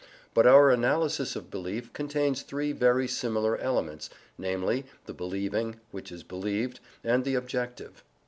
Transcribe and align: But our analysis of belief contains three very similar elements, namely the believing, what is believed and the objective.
But 0.33 0.47
our 0.47 0.71
analysis 0.71 1.35
of 1.35 1.51
belief 1.51 1.93
contains 1.93 2.41
three 2.41 2.71
very 2.71 3.07
similar 3.07 3.55
elements, 3.59 4.09
namely 4.35 4.85
the 5.05 5.13
believing, 5.13 5.79
what 5.91 6.11
is 6.11 6.23
believed 6.23 6.79
and 7.03 7.23
the 7.23 7.35
objective. 7.35 8.03